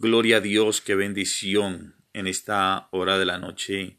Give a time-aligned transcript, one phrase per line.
[0.00, 3.98] Gloria a Dios, qué bendición en esta hora de la noche.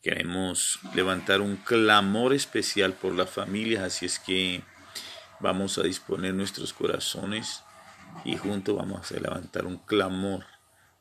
[0.00, 4.62] Queremos levantar un clamor especial por las familias, así es que
[5.40, 7.64] vamos a disponer nuestros corazones
[8.24, 10.46] y juntos vamos a levantar un clamor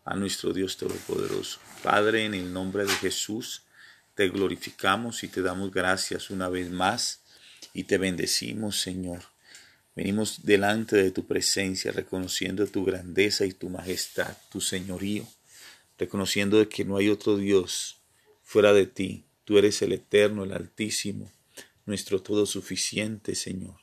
[0.05, 1.59] a nuestro Dios Todopoderoso.
[1.83, 3.67] Padre, en el nombre de Jesús,
[4.15, 7.23] te glorificamos y te damos gracias una vez más
[7.75, 9.21] y te bendecimos, Señor.
[9.95, 15.27] Venimos delante de tu presencia, reconociendo tu grandeza y tu majestad, tu señorío,
[15.97, 18.01] reconociendo que no hay otro Dios
[18.41, 19.25] fuera de ti.
[19.43, 21.29] Tú eres el eterno, el altísimo,
[21.85, 23.75] nuestro todo suficiente, Señor.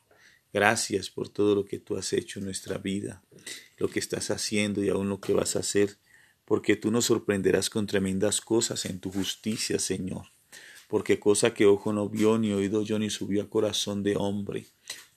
[0.52, 3.22] Gracias por todo lo que tú has hecho en nuestra vida,
[3.76, 5.98] lo que estás haciendo y aún lo que vas a hacer,
[6.46, 10.32] porque tú nos sorprenderás con tremendas cosas en tu justicia, Señor.
[10.88, 14.66] Porque cosa que ojo no vio, ni oído yo, ni subió a corazón de hombre,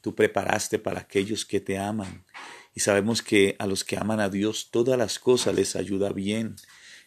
[0.01, 2.25] tú preparaste para aquellos que te aman.
[2.73, 6.55] Y sabemos que a los que aman a Dios todas las cosas les ayuda bien.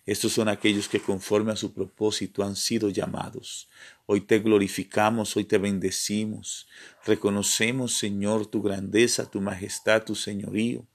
[0.06, 3.68] Estos son aquellos que conforme a su propósito han sido llamados.
[4.04, 6.68] Hoy te glorificamos, hoy te bendecimos.
[7.06, 10.86] Reconocemos, Señor, tu grandeza, tu majestad, tu señorío.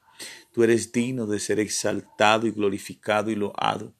[0.52, 3.96] Tú eres digno de ser exaltado y glorificado y loado.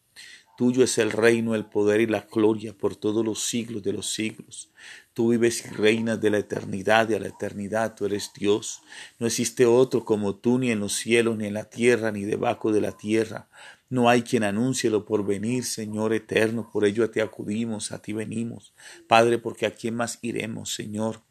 [0.60, 4.12] Tuyo es el reino, el poder y la gloria por todos los siglos de los
[4.12, 4.70] siglos.
[5.14, 7.96] Tú vives y reinas de la eternidad y a la eternidad.
[7.96, 8.82] Tú eres Dios.
[9.20, 12.74] No existe otro como tú ni en los cielos, ni en la tierra, ni debajo
[12.74, 13.48] de la tierra.
[13.88, 16.70] No hay quien anuncie lo por venir, Señor eterno.
[16.74, 18.74] Por ello a ti acudimos, a ti venimos.
[19.08, 21.22] Padre, porque a quién más iremos, Señor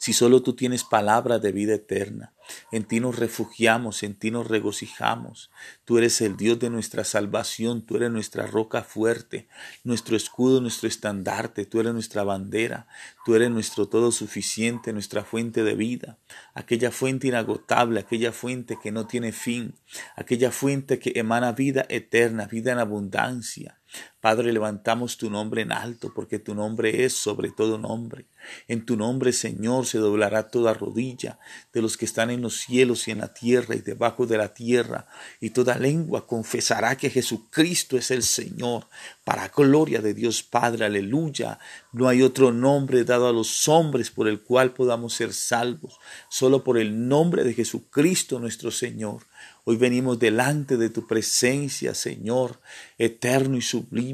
[0.00, 2.32] si solo tú tienes palabra de vida eterna.
[2.72, 5.50] En ti nos refugiamos, en ti nos regocijamos.
[5.84, 9.48] Tú eres el Dios de nuestra salvación, tú eres nuestra roca fuerte,
[9.84, 12.86] nuestro escudo, nuestro estandarte, tú eres nuestra bandera,
[13.24, 16.18] tú eres nuestro todo suficiente, nuestra fuente de vida,
[16.54, 19.74] aquella fuente inagotable, aquella fuente que no tiene fin,
[20.16, 23.80] aquella fuente que emana vida eterna, vida en abundancia.
[24.20, 28.26] Padre, levantamos tu nombre en alto, porque tu nombre es sobre todo nombre.
[28.68, 31.38] En tu nombre, Señor, se doblará toda rodilla
[31.72, 34.52] de los que están en los cielos y en la tierra y debajo de la
[34.52, 35.06] tierra,
[35.40, 38.88] y toda lengua confesará que Jesucristo es el Señor,
[39.24, 41.58] para gloria de Dios Padre, aleluya.
[41.92, 45.98] No hay otro nombre dado a los hombres por el cual podamos ser salvos,
[46.28, 49.22] solo por el nombre de Jesucristo nuestro Señor.
[49.64, 52.60] Hoy venimos delante de tu presencia, Señor,
[52.98, 54.09] eterno y sublime.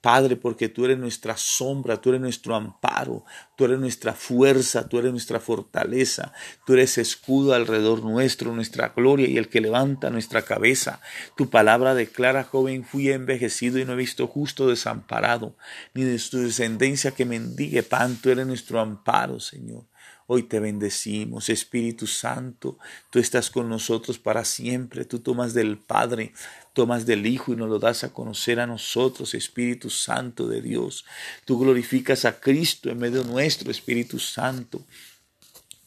[0.00, 3.24] Padre, porque tú eres nuestra sombra, tú eres nuestro amparo,
[3.56, 6.32] tú eres nuestra fuerza, tú eres nuestra fortaleza,
[6.66, 11.00] tú eres escudo alrededor nuestro, nuestra gloria y el que levanta nuestra cabeza.
[11.36, 15.56] Tu palabra declara, joven, fui envejecido y no he visto justo desamparado,
[15.94, 19.84] ni de su descendencia que mendigue pan, tú eres nuestro amparo, Señor.
[20.32, 22.78] Hoy te bendecimos, Espíritu Santo,
[23.10, 26.32] tú estás con nosotros para siempre, tú tomas del Padre,
[26.72, 31.04] tomas del Hijo y nos lo das a conocer a nosotros, Espíritu Santo de Dios.
[31.44, 34.84] Tú glorificas a Cristo en medio nuestro, Espíritu Santo.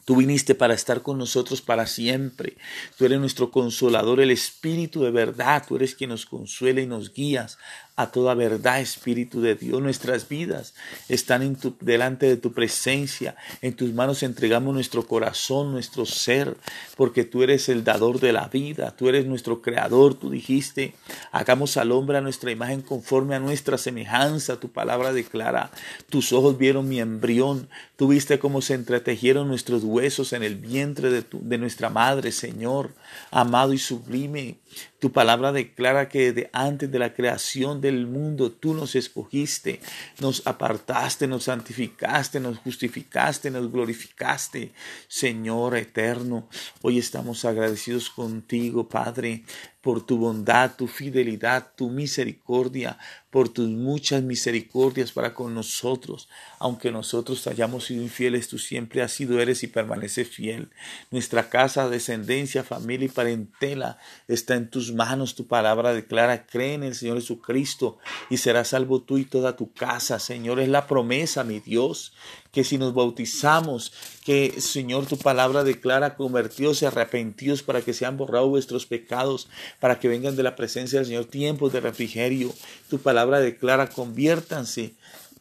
[0.04, 2.56] Tú viniste para estar con nosotros para siempre.
[2.98, 5.64] Tú eres nuestro consolador, el Espíritu de verdad.
[5.66, 7.58] Tú eres quien nos consuela y nos guías
[7.96, 9.80] a toda verdad, Espíritu de Dios.
[9.80, 10.74] Nuestras vidas
[11.08, 13.36] están en tu, delante de tu presencia.
[13.62, 16.56] En tus manos entregamos nuestro corazón, nuestro ser,
[16.96, 18.96] porque tú eres el dador de la vida.
[18.96, 20.14] Tú eres nuestro creador.
[20.14, 20.94] Tú dijiste,
[21.30, 24.58] hagamos al hombre a nuestra imagen conforme a nuestra semejanza.
[24.58, 25.70] Tu palabra declara,
[26.10, 27.68] tus ojos vieron mi embrión.
[27.96, 32.94] Tú viste cómo se entretejieron nuestros huesos en el vientre de, de nuestra madre, Señor,
[33.30, 34.58] amado y sublime.
[35.04, 39.80] Tu palabra declara que de antes de la creación del mundo tú nos escogiste,
[40.18, 44.72] nos apartaste, nos santificaste, nos justificaste, nos glorificaste.
[45.06, 46.48] Señor eterno,
[46.80, 49.44] hoy estamos agradecidos contigo, Padre,
[49.84, 52.96] por tu bondad, tu fidelidad, tu misericordia,
[53.28, 56.30] por tus muchas misericordias para con nosotros.
[56.58, 60.70] Aunque nosotros hayamos sido infieles, tú siempre has sido, eres y permaneces fiel.
[61.10, 65.34] Nuestra casa, descendencia, familia y parentela está en tus manos.
[65.34, 67.98] Tu palabra declara, cree en el Señor Jesucristo
[68.30, 70.18] y serás salvo tú y toda tu casa.
[70.18, 72.14] Señor, es la promesa, mi Dios,
[72.52, 73.92] que si nos bautizamos,
[74.24, 79.48] que Señor tu palabra declara convertidos y arrepentidos para que sean borrados vuestros pecados,
[79.80, 82.54] para que vengan de la presencia del Señor tiempos de refrigerio.
[82.88, 84.94] Tu palabra declara conviértanse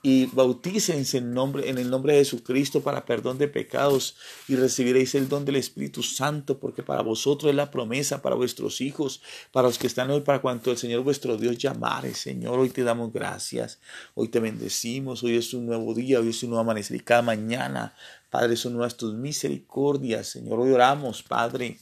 [0.06, 4.18] y bautícense en, nombre, en el nombre de Jesucristo para perdón de pecados
[4.50, 8.82] y recibiréis el don del Espíritu Santo, porque para vosotros es la promesa, para vuestros
[8.82, 9.22] hijos,
[9.54, 12.14] para los que están hoy, para cuanto el Señor vuestro Dios llamare.
[12.14, 13.80] Señor, hoy te damos gracias,
[14.14, 17.22] hoy te bendecimos, hoy es un nuevo día, hoy es un nuevo amanecer y cada
[17.22, 17.96] mañana,
[18.30, 20.60] Padre, son nuestras tus misericordias, Señor.
[20.60, 21.80] Hoy oramos, Padre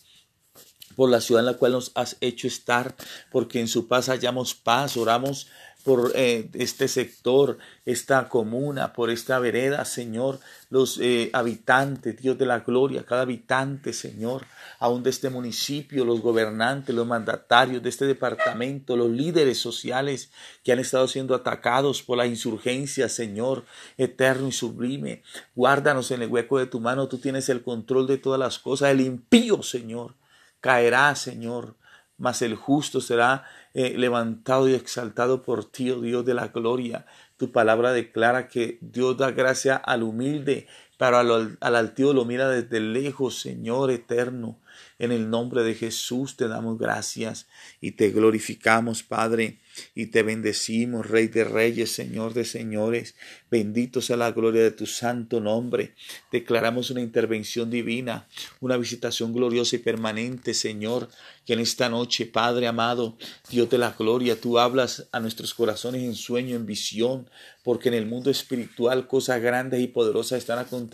[0.95, 2.95] por la ciudad en la cual nos has hecho estar,
[3.31, 4.97] porque en su paz hallamos paz.
[4.97, 5.47] Oramos
[5.83, 10.39] por eh, este sector, esta comuna, por esta vereda, Señor,
[10.69, 14.45] los eh, habitantes, Dios de la gloria, cada habitante, Señor,
[14.79, 20.31] aún de este municipio, los gobernantes, los mandatarios de este departamento, los líderes sociales
[20.63, 23.65] que han estado siendo atacados por la insurgencia, Señor,
[23.97, 25.23] eterno y sublime.
[25.55, 28.91] Guárdanos en el hueco de tu mano, tú tienes el control de todas las cosas,
[28.91, 30.15] el impío, Señor,
[30.61, 31.75] caerá, Señor,
[32.21, 37.07] mas el justo será eh, levantado y exaltado por ti, oh Dios de la gloria.
[37.35, 40.67] Tu palabra declara que Dios da gracia al humilde,
[41.01, 44.59] pero al, al altivo lo mira desde lejos, Señor eterno.
[44.99, 47.47] En el nombre de Jesús te damos gracias
[47.81, 49.57] y te glorificamos, Padre,
[49.95, 53.15] y te bendecimos, Rey de Reyes, Señor de Señores.
[53.49, 55.95] Bendito sea la gloria de tu santo nombre.
[56.31, 58.27] Declaramos una intervención divina,
[58.59, 61.09] una visitación gloriosa y permanente, Señor,
[61.45, 63.17] que en esta noche, Padre amado,
[63.49, 67.27] Dios de la gloria, tú hablas a nuestros corazones en sueño, en visión,
[67.63, 70.90] porque en el mundo espiritual cosas grandes y poderosas están aconteciendo,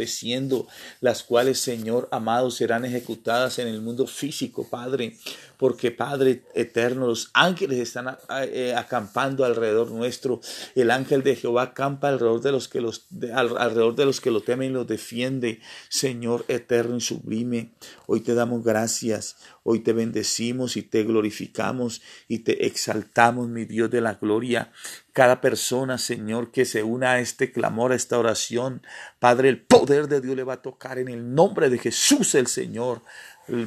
[1.02, 5.18] las cuales, Señor amado, serán ejecutadas en el mundo físico, Padre
[5.58, 10.40] porque Padre eterno, los ángeles están eh, acampando alrededor nuestro.
[10.76, 14.42] El ángel de Jehová acampa alrededor de los que los alrededor de los que lo
[14.42, 15.60] temen y los defiende.
[15.90, 17.72] Señor eterno y sublime,
[18.06, 19.36] hoy te damos gracias.
[19.70, 24.72] Hoy te bendecimos y te glorificamos y te exaltamos, mi Dios de la gloria.
[25.12, 28.82] Cada persona, Señor, que se una a este clamor, a esta oración,
[29.20, 32.48] Padre, el poder de Dios le va a tocar en el nombre de Jesús el
[32.48, 33.02] Señor.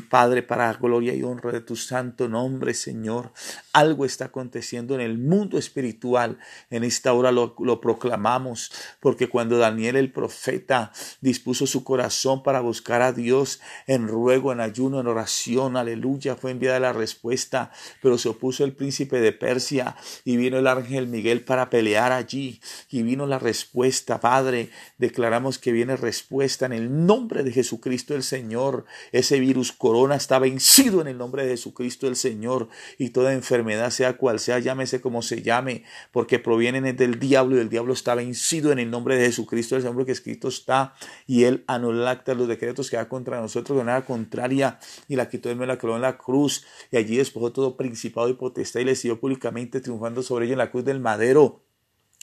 [0.09, 3.32] Padre, para gloria y honra de tu santo nombre, Señor.
[3.73, 6.38] Algo está aconteciendo en el mundo espiritual.
[6.71, 12.61] En esta hora lo, lo, proclamamos, porque cuando Daniel el profeta dispuso su corazón para
[12.61, 17.71] buscar a Dios en ruego, en ayuno, en oración, aleluya, fue enviada la respuesta,
[18.03, 22.61] pero se opuso el príncipe de Persia y vino el ángel Miguel para pelear allí
[22.91, 24.71] y vino la respuesta, Padre.
[24.99, 28.85] Declaramos que viene respuesta en el nombre de Jesucristo el Señor.
[29.12, 32.69] Ese virus corona está vencido en el nombre de Jesucristo el Señor
[32.99, 37.61] y toda enfermedad sea cual sea, llámese como se llame, porque provienen del diablo y
[37.61, 40.94] el diablo está vencido en el nombre de Jesucristo el Señor, que escrito está
[41.26, 44.78] y él anulacta los decretos que da contra nosotros de nada contraria
[45.08, 48.34] y la quitó me la clavó en la cruz y allí despojó todo principado y
[48.34, 51.62] potestad y le siguió públicamente triunfando sobre ella en la cruz del madero.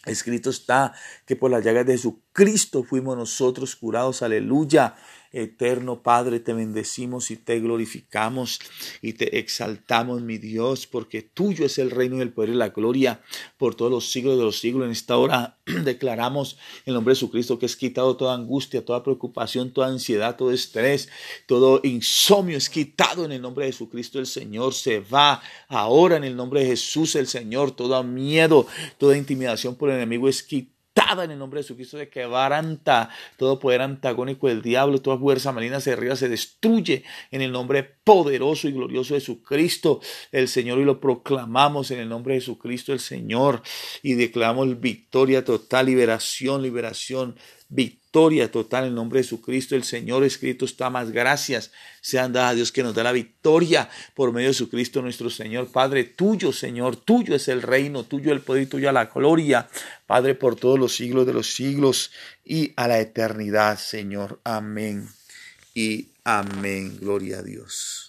[0.06, 0.94] Escrito está
[1.26, 4.96] que por las llagas de Jesucristo fuimos nosotros curados, aleluya.
[5.32, 8.60] Eterno Padre, te bendecimos y te glorificamos
[9.02, 12.70] y te exaltamos, mi Dios, porque tuyo es el reino y el poder y la
[12.70, 13.22] gloria
[13.58, 14.86] por todos los siglos de los siglos.
[14.86, 19.72] En esta hora declaramos en nombre de Jesucristo que es quitado toda angustia, toda preocupación,
[19.72, 21.10] toda ansiedad, todo estrés,
[21.46, 24.20] todo insomnio es quitado en el nombre de Jesucristo.
[24.20, 27.72] El Señor se va ahora en el nombre de Jesús, el Señor.
[27.72, 30.77] Todo miedo, toda intimidación por el enemigo es quitado
[31.24, 35.52] en el nombre de Jesucristo de que baranta todo poder antagónico del diablo, toda fuerza
[35.52, 40.02] maligna se derriba, se destruye en el nombre poderoso y glorioso de Jesucristo
[40.32, 43.62] el Señor y lo proclamamos en el nombre de Jesucristo el Señor
[44.02, 47.36] y declaramos victoria total, liberación, liberación,
[47.70, 49.76] victoria victoria total en el nombre de Jesucristo.
[49.76, 51.72] El Señor escrito está más gracias.
[52.02, 55.68] Sean dadas a Dios que nos da la victoria por medio de Jesucristo nuestro Señor.
[55.68, 59.68] Padre, tuyo, Señor, tuyo es el reino, tuyo el poder y tuya la gloria.
[60.08, 62.12] Padre, por todos los siglos de los siglos
[62.44, 64.40] y a la eternidad, Señor.
[64.44, 65.08] Amén
[65.76, 66.98] y amén.
[67.00, 68.07] Gloria a Dios.